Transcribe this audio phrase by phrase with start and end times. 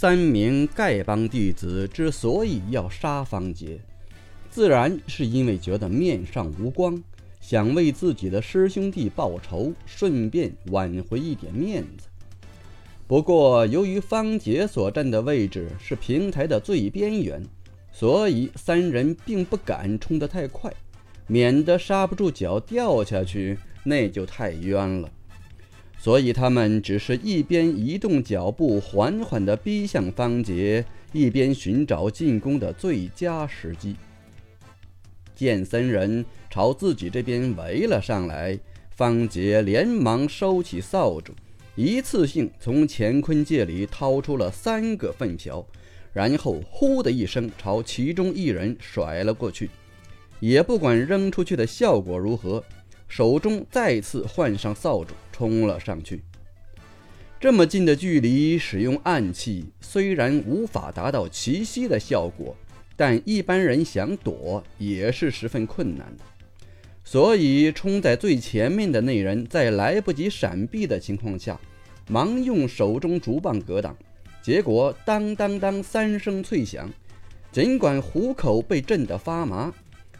[0.00, 3.80] 三名丐帮弟子之所以要杀方杰，
[4.48, 7.02] 自然是因为觉得面上无光，
[7.40, 12.06] 想为自己的师兄弟报仇，顺便挽回一点面子。
[13.08, 17.44] 不过，由于方杰所站的位置是平台的最边缘，
[17.90, 20.72] 所以三人并不敢冲得太快，
[21.26, 25.10] 免得刹不住脚掉下去，那就太冤了。
[25.98, 33.96] 所以他们只是一边移动脚步，缓缓地逼向方杰，一边寻找进攻的最佳时机。
[35.34, 38.58] 见三人朝自己这边围了上来，
[38.90, 41.32] 方杰连忙收起扫帚，
[41.74, 45.66] 一次性从乾坤戒里掏出了三个粪瓢，
[46.12, 49.68] 然后呼的一声朝其中一人甩了过去，
[50.40, 52.62] 也不管扔出去的效果如何。
[53.06, 56.24] 手中再次换上扫帚，冲了上去。
[57.38, 62.56] 这么近的距离使用暗器，虽然无法达到奇袭的效果，
[62.96, 66.24] 但一般人想躲也是十分困难的。
[67.04, 71.56] 所以，冲在最前面的那人在来不及闪避的情况下，
[72.08, 73.96] 忙用手中竹棒格挡，
[74.42, 76.90] 结果当当当三声脆响，
[77.52, 79.72] 尽管虎口被震得发麻。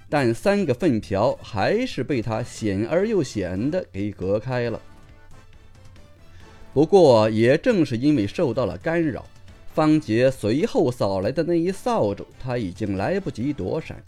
[0.08, 4.80] 但三个粪瓢还是被他险而又险的给隔开了。
[6.78, 9.26] 不过，也正是因为受到了干扰，
[9.74, 14.00] 方杰随后扫来的那一扫帚，他已经来不及躲闪。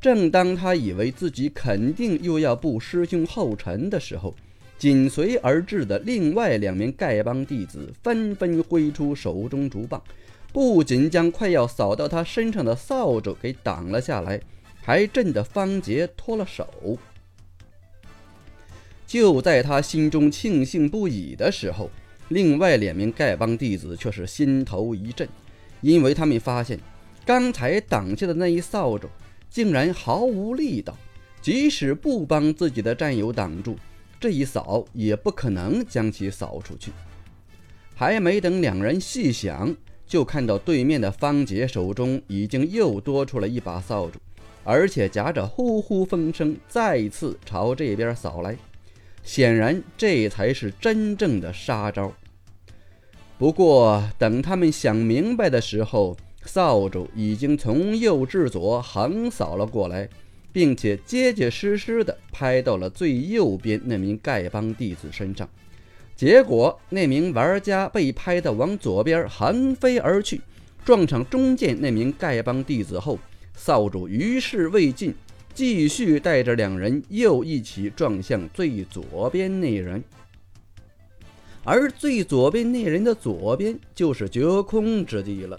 [0.00, 4.34] 正当他以为自己肯定又要步师兄后尘的时候，
[4.78, 10.02] 紧随而至的另外两名丐帮弟子纷纷挥出手中竹棒，
[10.50, 14.40] 不仅将快要扫到他身上的扫帚给挡了下来。
[14.80, 16.66] 还震得方杰脱了手。
[19.08, 21.90] 就在他心中庆幸不已的时候，
[22.28, 25.26] 另外两名丐帮弟子却是心头一震，
[25.80, 26.78] 因为他们发现
[27.24, 29.08] 刚才挡下的那一扫帚
[29.48, 30.94] 竟然毫无力道，
[31.40, 33.76] 即使不帮自己的战友挡住，
[34.20, 36.92] 这一扫也不可能将其扫出去。
[37.94, 39.74] 还没等两人细想，
[40.06, 44.20] 就看到对面的方杰手中已经又多出了一把扫帚。
[44.64, 48.54] 而且夹着呼呼风声，再次朝这边扫来，
[49.22, 52.12] 显然这才是真正的杀招。
[53.38, 60.08] 不过，等他们想明白的时候，扫帚已经从右至左横扫了过来，
[60.52, 65.48] 并且结结实实的拍到了最右边那名丐帮弟子身上。
[66.16, 70.40] 结果，那名玩家被拍的往左边横飞而去，
[70.84, 73.18] 撞上中间那名丐帮弟子后。
[73.54, 75.12] 扫帚于事未尽，
[75.58, 80.00] 继续带着两人又一起撞向最左边那人，
[81.64, 85.58] 而最左边那人的左边就是绝空之地了。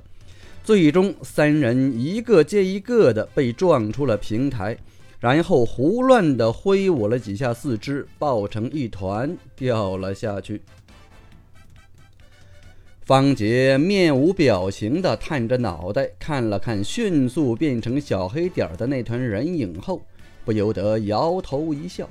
[0.64, 4.78] 最终，三人一个接一个的被撞出了平台，
[5.20, 10.62] 然后胡乱的挥舞了几下四肢，抱成一团掉了下去。
[13.10, 20.00] 方杰面无表情地探着脑袋看了看迅速变成小黑点的那团人影后，
[20.46, 22.08] 不由得摇头一笑，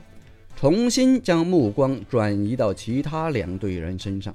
[0.57, 4.35] 重新将目光转移到其他两队人身上。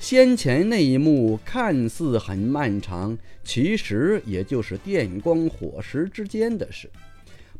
[0.00, 6.90] 先前那一幕看似很漫长，其实也就是电光火石之间的事。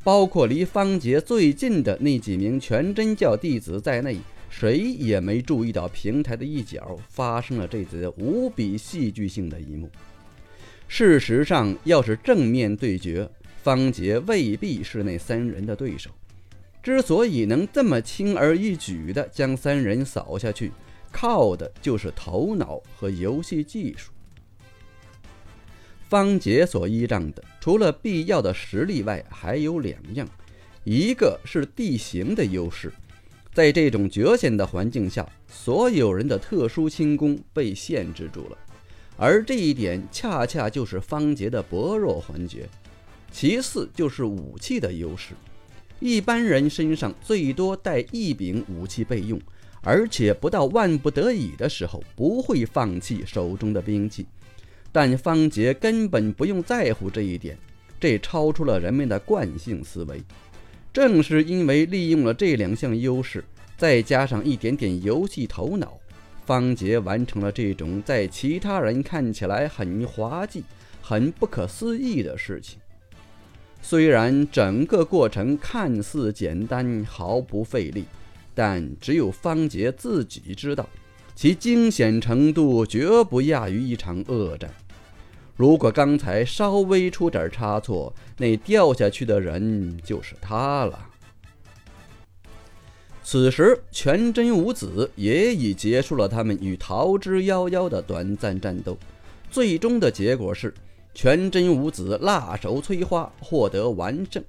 [0.03, 4.17] 包括离方杰最近的那几名全真教弟子在内。
[4.49, 9.91] 谁也没注意到平台的一角发生了这则无比戏剧性的一幕。
[10.89, 13.29] 事实上，要是正面对决，
[13.63, 16.11] 方杰未必是那三人的对手。
[16.83, 20.71] 之所以能这么轻而易举地将三人扫下去，
[21.11, 24.13] 靠的就是头脑和游戏技术。
[26.09, 30.29] 方杰所依仗的，除了必要的实力外，还有两样：
[30.85, 32.93] 一个是地形的优势。
[33.57, 38.59] 在这种绝险的环境下，所有人的特殊轻功被限制住了，
[39.17, 42.69] 而这一点恰恰就是方杰的薄弱环节。
[43.33, 45.33] 其次就是武器的优势，
[46.01, 49.41] 一般人身上最多带一柄武器备用，
[49.81, 54.27] 而且不到万不得已的时候不会放弃手中的兵器，
[54.93, 57.57] 但方杰根本不用在乎这一点，
[57.99, 60.23] 这超出了人们的惯性思维。
[60.97, 63.45] 正是因为利用了这两项优势，
[63.77, 66.01] 再加上一点点游戏头脑，
[66.47, 70.65] 方杰完成了这种在其他人看起来很滑稽、
[71.03, 72.79] 很不可思议的事情。
[73.83, 78.07] 虽然整个过程看似简单、毫不费力，
[78.55, 80.89] 但只有方杰自己知道，
[81.35, 84.73] 其惊险程度绝不亚于一场恶战。
[85.57, 91.09] 如果刚才稍微出点差错，那掉下去的人就是他了。
[93.23, 98.97] 此时，全真五子也已结束了他们与桃之夭夭的短暂战斗。
[99.51, 100.73] 最终的结果是，
[101.15, 104.45] 全真五子辣手摧花，获得完胜。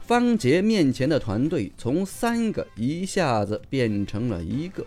[0.00, 4.84] 方杰面前的团队从三个一下子变成了一个。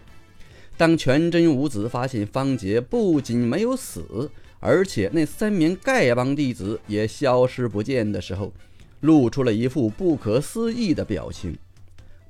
[0.77, 4.29] 当全真五子发现方杰不仅没有死，
[4.61, 8.53] 而且那三名丐帮弟子也消失不见的时候，
[9.01, 11.57] 露出了一副不可思议的表情。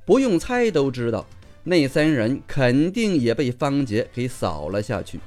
[0.06, 1.28] 不用猜都知道，
[1.66, 5.20] 那三人肯定也被方杰给扫了下去。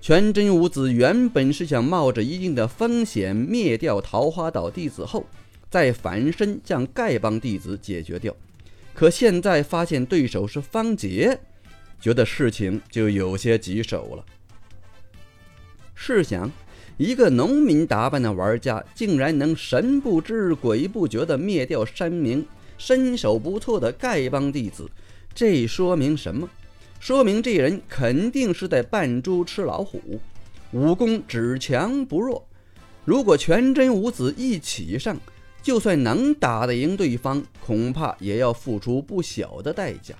[0.00, 5.26] 全真五子原本是想冒着一定的风险灭掉桃花岛弟子后，
[5.70, 8.36] 再反身将丐帮弟子解决掉，
[8.94, 11.40] 可现在发现对手是方杰，
[11.98, 14.24] 觉得事情就有些棘手了。
[15.98, 16.52] 试想，
[16.98, 22.46] 一个农民打扮的玩家，竟然能神不知鬼不觉地灭掉三名
[22.78, 24.88] 身手不错的丐帮弟子，
[25.34, 26.48] 这说明什么？
[27.00, 30.20] 说明这人肯定是在扮猪吃老虎，
[30.72, 32.46] 武功只强不弱。
[33.04, 35.16] 如果全真五子一起上，
[35.62, 40.14] 就算能打得赢对方，恐怕也要付出不小的代价。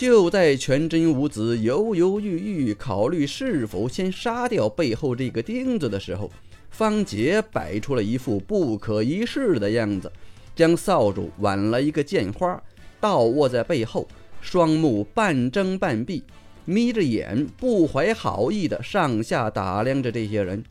[0.00, 6.30] 就在全真五子犹犹豫豫考虑是否先杀掉背后这个钉子的时候，
[6.70, 10.10] 方杰摆出了一副不可一世的样子，
[10.56, 12.58] 将扫帚挽了一个剑花，
[12.98, 14.08] 倒卧在背后，
[14.40, 16.22] 双目半睁半闭，
[16.64, 20.64] 眯着眼，不怀好意的上下打量着这些人。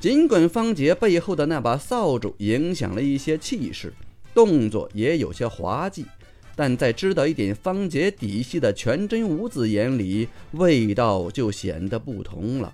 [0.00, 3.92] 尽管方杰背后的那把扫帚影响了一些气势，
[4.34, 6.04] 动作也有些滑稽。
[6.58, 12.72] 但在知道一点方杰底细的全真五子眼里，味道就显得不同了。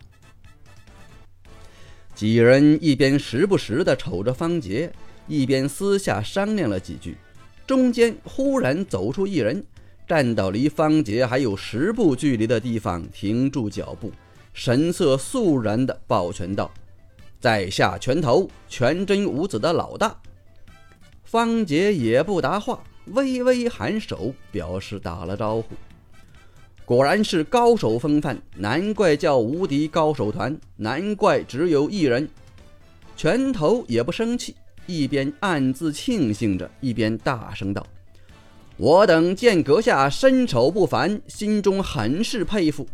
[2.14, 4.90] 几人一边时不时地瞅着方杰，
[5.28, 7.18] 一边私下商量了几句。
[7.66, 9.62] 中间忽然走出一人，
[10.08, 14.10] 站到离方杰还有十步距离的地方，停住脚步，
[14.54, 16.72] 神色肃然地抱拳道
[17.38, 20.18] ：“在下拳头全真五子的老大。”
[21.22, 22.82] 方杰也不答话。
[23.06, 25.68] 微微颔首，表示打了招呼。
[26.84, 32.28] 果然是高手风范，难怪叫无敌高手团，难怪只有一人。
[33.16, 34.54] 拳头也不生气，
[34.86, 37.86] 一边暗自庆幸着，一边大声道
[38.76, 42.86] ：“我等见阁下身手不凡，心中很是佩服。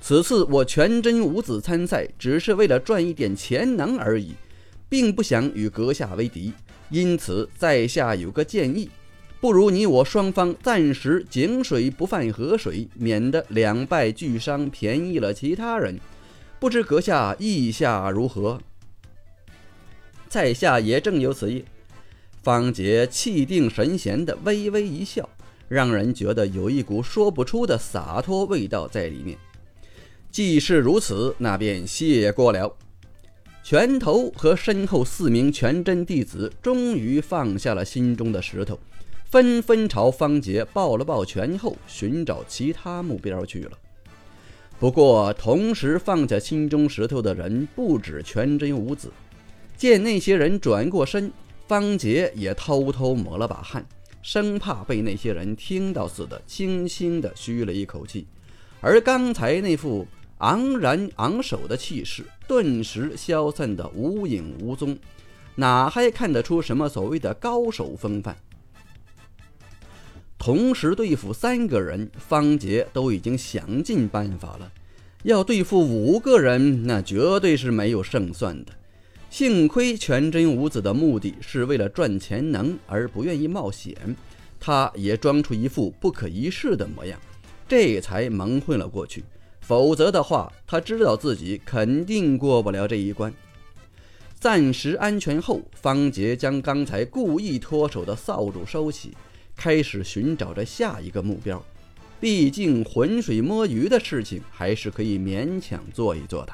[0.00, 4.34] 此次我全真五子参赛，只是为了赚一点钱能而已，
[4.88, 6.52] 并不想与阁下为敌。
[6.90, 8.90] 因此，在下有个建议。”
[9.40, 16.00] 不如你我双方暂时井水不犯河水，免得两败俱伤，便宜了其他人。
[16.58, 18.58] 不知阁下意下如何？
[20.28, 21.64] 在下也正有此意。
[22.42, 25.28] 方杰气定神闲的微微一笑，
[25.68, 29.36] 让人觉得有一股说不出的洒脱味道在里面。
[30.30, 32.74] 既是如此，那便谢过了。
[33.62, 38.78] 拳头和身后四名全真弟子终于放下了心中的石头。
[39.28, 43.72] 纷纷朝方杰抱了抱拳后，寻找其他目标去了。
[44.78, 49.10] 不过，同时放下心中石头的人不止全真五子。
[49.76, 51.32] 见那些人转过身，
[51.66, 53.84] 方杰也偷偷抹了把汗，
[54.22, 58.26] 生怕被那些人听到似的，轻轻地吁了一口气。
[58.80, 60.06] 而刚才那副
[60.38, 64.96] 昂然昂首的气势，顿时消散得无影无踪，
[65.56, 68.36] 哪还看得出什么所谓的高手风范？
[70.46, 74.72] 同时对付三个人，方杰都已经想尽办法了。
[75.24, 78.70] 要对付五个人，那绝对是没有胜算的。
[79.28, 83.96] 幸亏全真五子的目的是为了赚钱能，而不愿意冒险，
[84.60, 87.18] 他也装出一副不可一世的模样，
[87.66, 89.24] 这才蒙混了过去。
[89.62, 93.34] 否则的话，他知道自己肯定过不了这一关。
[94.38, 99.10] 暂时安全后，方杰将刚才故意脱手的扫帚收起。
[99.56, 101.64] 开始寻找着下一个目标，
[102.20, 106.52] 毕竟浑水摸鱼的事情还是可以勉强做一做的。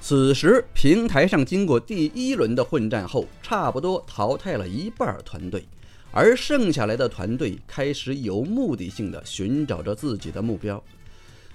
[0.00, 5.64] 此时平台上经过第一轮的混战后，差不多淘汰了一半团队，
[6.10, 10.82] 而剩下来的团队开始有目的性的寻找着自己的目标。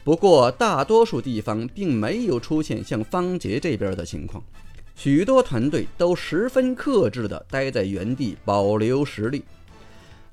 [0.04, 4.44] 不过大多数地方并没有出现像方杰这边的情况。
[5.01, 9.46] 许多团队都十分克制地待在原地，保留实力。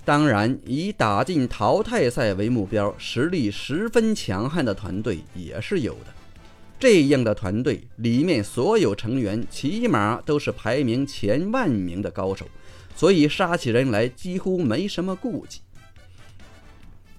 [0.04, 6.12] 当然，以打进淘汰赛为目标、实力十分强悍的团队也是有的。
[6.80, 12.44] 这样的团队里面，所有成员起码都是排名前万名的高手，
[12.96, 15.60] 所以杀起人来几乎没什么顾忌。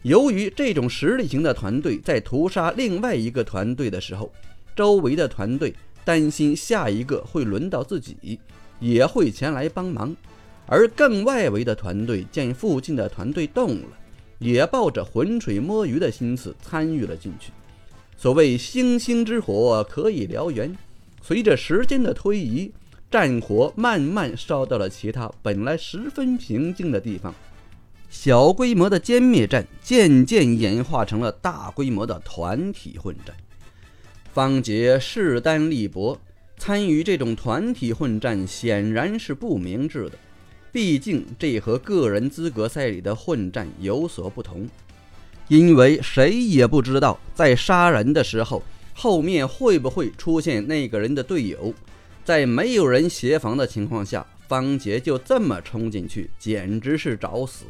[0.01, 4.33] 由于这种实力型的团队在屠杀另外一个团队的时候，
[4.75, 5.73] 周围的团队
[6.07, 8.39] 担心下一个会轮到自己，
[8.79, 10.15] 也会前来帮忙。
[10.65, 13.87] 而更外围的团队见附近的团队动了，
[14.39, 17.51] 也抱着浑水摸鱼的心思参与了进去。
[18.15, 20.73] 所谓星星之火可以燎原，
[21.21, 22.71] 随着时间的推移，
[23.11, 27.35] 战火慢慢烧到了其他本来十分平静的地方。
[28.09, 33.35] 小规模的歼灭战渐渐演化成了大规模的团体混战。
[34.33, 36.19] 方杰势单力薄，
[36.57, 40.17] 参与这种团体混战显然是不明智的。
[40.71, 44.69] 毕竟，这和个人资格赛里的混战有所不同，
[45.47, 48.61] 因为谁也不知道在杀人的时候，
[48.93, 51.73] 后面会不会出现那个人的队友。
[52.23, 57.65] 在没有人协防的情况下，方杰就这么冲进去，简直是找死。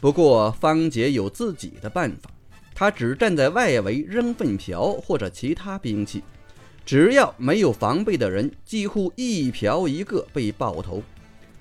[0.00, 2.30] 不过，方杰有自己的办法，
[2.74, 6.22] 他只站在外围扔粪瓢或者其他兵器，
[6.84, 11.02] 只要没有防备的人，几乎一瓢一个被爆头。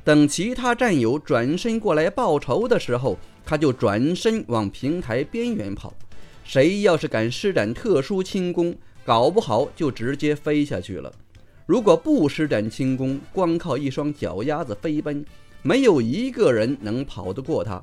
[0.03, 5.93] 等其他战友转身过来报仇的时候，他就转身往平台边缘跑。
[6.43, 8.75] 谁要是敢施展特殊轻功，
[9.05, 11.13] 搞不好就直接飞下去了。
[11.67, 15.23] 如果不施展轻功，光靠一双脚丫子飞奔，
[15.61, 17.81] 没有一个人能跑得过他。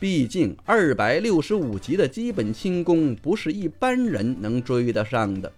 [0.00, 5.52] 毕竟二百六十五级的基本轻功，不是一般人能追得上的。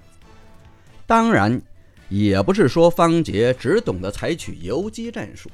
[1.06, 1.60] 当然，
[2.08, 5.50] 也不是说方杰只懂得采取游击战术。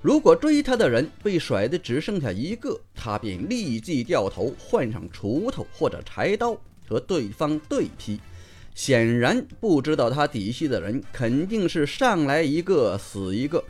[0.00, 8.20] 如果追他的人被甩的只剩下一个，他便立即掉头，换上锄头或者柴刀和对方对劈。
[8.76, 13.64] 显然，不知道他底细的人肯定是上来一个死一个。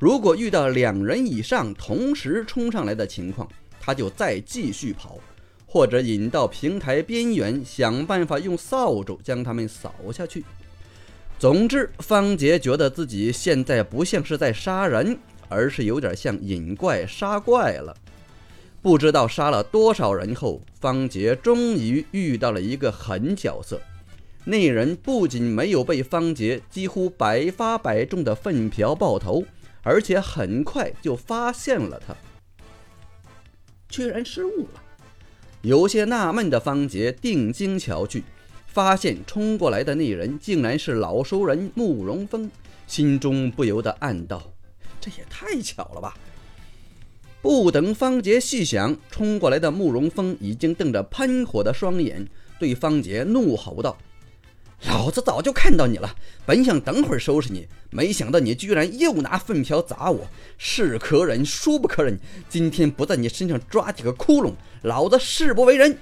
[0.00, 3.48] 如果遇到两人以上同时冲上来的情况，
[3.80, 5.18] 他就再继续跑，
[5.66, 10.44] 或者引到平台边缘，想办法用扫帚将他们扫下去。
[11.38, 15.18] 总之，方杰觉得自己现在不像是在杀人。
[15.52, 17.92] 而是有点像引怪杀怪了。
[18.80, 23.80] 不知道杀了多少人后，方杰终于遇到了一个狠角色。
[24.44, 29.42] 那人不仅没有被方杰几乎百发百中的粪瓢爆头，
[29.82, 32.14] 而且很快就发现了他，
[33.90, 34.82] 居然失误了。
[35.62, 38.24] 有些纳闷的方杰定睛瞧去，
[38.66, 42.50] 发现冲过来的那人竟然是老熟人慕容峰，
[42.86, 44.42] 心中不由得暗道。
[45.00, 46.14] 这也太巧了吧！
[47.42, 52.26] 不等方杰细想，冲过来的慕容峰已经瞪着喷火的双眼，
[52.58, 53.96] 对方杰怒吼道
[54.86, 56.14] ：“老子早就看到你了，
[56.46, 60.26] 本想等会儿收拾你，没想到你居然又拿粪瓢砸我！
[60.56, 62.18] 是可忍，孰不可忍！
[62.48, 65.98] 今天不在你身上抓几个窟窿，老子誓不为人！”